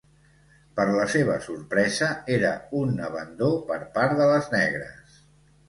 Per 0.79 0.85
la 0.95 1.03
seva 1.15 1.35
sorpresa, 1.47 2.09
era 2.37 2.55
un 2.81 2.97
abandó 3.11 3.53
per 3.71 3.81
part 4.01 4.19
de 4.25 4.33
les 4.35 4.51
negres. 4.59 5.25